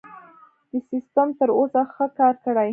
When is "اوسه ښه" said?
1.59-2.05